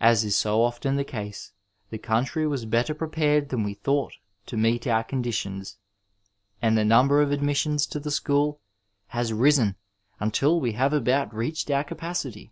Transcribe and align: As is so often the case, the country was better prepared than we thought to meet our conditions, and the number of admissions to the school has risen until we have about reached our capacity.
As 0.00 0.24
is 0.24 0.34
so 0.34 0.64
often 0.64 0.96
the 0.96 1.04
case, 1.04 1.52
the 1.90 1.96
country 1.96 2.48
was 2.48 2.64
better 2.64 2.94
prepared 2.96 3.50
than 3.50 3.62
we 3.62 3.74
thought 3.74 4.14
to 4.46 4.56
meet 4.56 4.88
our 4.88 5.04
conditions, 5.04 5.78
and 6.60 6.76
the 6.76 6.84
number 6.84 7.22
of 7.22 7.30
admissions 7.30 7.86
to 7.86 8.00
the 8.00 8.10
school 8.10 8.58
has 9.14 9.32
risen 9.32 9.76
until 10.18 10.58
we 10.60 10.72
have 10.72 10.92
about 10.92 11.32
reached 11.32 11.70
our 11.70 11.84
capacity. 11.84 12.50